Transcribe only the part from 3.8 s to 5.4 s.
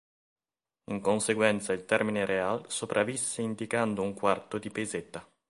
un quarto di peseta.